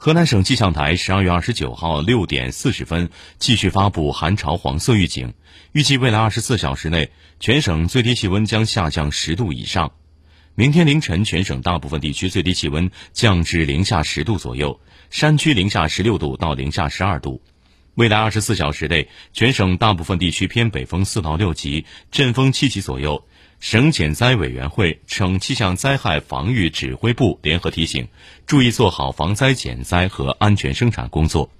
[0.00, 5.34] 河南省气象台十二月二十九号六点四十分继续发布寒潮黄色预警，
[5.72, 7.10] 预计未来二十四小时内
[7.40, 9.90] 全省最低气温将下降十度以上。
[10.54, 14.80] 明天凌晨全省大部分地区最低气温降至零下十度左右，
[15.10, 17.42] 山区零下十六度到零下十二度。
[17.96, 23.26] 未来二十四小时内全省大部分地区偏北风四到六级，阵风七级左右。
[23.60, 28.06] 省减灾委员会、省气象灾害防御指挥部联合提醒：
[28.46, 31.50] 注意做好防灾减灾和安全生产工作。